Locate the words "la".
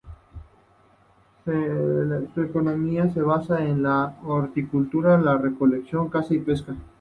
3.83-4.17, 5.19-5.37